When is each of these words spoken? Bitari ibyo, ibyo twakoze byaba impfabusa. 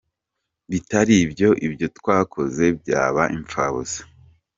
Bitari 0.71 1.13
ibyo, 1.25 1.49
ibyo 1.67 1.87
twakoze 1.97 2.65
byaba 2.79 3.23
impfabusa. 3.37 4.01